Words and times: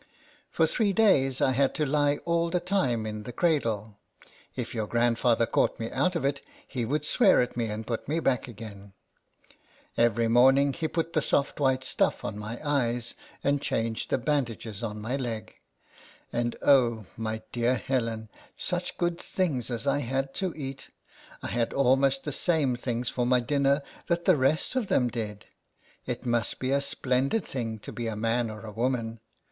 For 0.49 0.65
three 0.65 0.93
days 0.93 1.41
I 1.41 1.51
had 1.51 1.75
to 1.75 1.85
lie 1.85 2.17
all 2.25 2.49
the 2.49 2.59
time 2.59 3.05
in 3.05 3.21
the 3.21 3.31
cradle: 3.31 3.99
if 4.55 4.73
your 4.73 4.87
grandfather 4.87 5.45
caught 5.45 5.79
me 5.79 5.91
out 5.91 6.15
of 6.15 6.25
it, 6.25 6.41
he 6.67 6.85
would 6.85 7.05
swear 7.05 7.39
at 7.39 7.55
me, 7.55 7.67
and 7.67 7.85
put 7.85 8.07
me 8.07 8.19
back 8.19 8.47
again. 8.47 8.93
LETTERS 9.95 9.95
FROM 9.95 9.97
A 9.97 9.97
CAT. 9.97 10.03
79 10.05 10.05
Every 10.07 10.27
morning 10.27 10.73
he 10.73 10.87
put 10.87 11.13
the 11.13 11.21
soft 11.21 11.59
white 11.59 11.83
stuff 11.83 12.25
on 12.25 12.35
my 12.39 12.59
eyes, 12.67 13.13
and 13.43 13.61
changed 13.61 14.09
the 14.09 14.17
bandages 14.17 14.81
on 14.81 14.99
my 14.99 15.15
leg. 15.15 15.59
And, 16.33 16.55
oh, 16.63 17.05
my 17.15 17.43
dear 17.51 17.75
Helen, 17.75 18.29
such 18.57 18.97
good 18.97 19.19
things 19.21 19.69
as 19.69 19.85
I 19.85 19.99
had 19.99 20.33
to 20.33 20.51
eat! 20.57 20.89
I 21.43 21.47
had 21.49 21.73
almost 21.73 22.23
the 22.23 22.31
same 22.31 22.75
things 22.75 23.09
for 23.09 23.27
my 23.27 23.39
dinner 23.39 23.83
that 24.07 24.25
the 24.25 24.35
rest 24.35 24.75
of 24.75 24.87
them 24.87 25.09
did: 25.09 25.45
it 26.07 26.25
must 26.25 26.57
be 26.57 26.71
a 26.71 26.81
splendid 26.81 27.45
thing 27.45 27.77
to 27.77 27.91
be 27.91 28.07
a 28.07 28.15
man 28.15 28.49
or 28.49 28.61
a 28.61 28.71
woman 28.71 29.19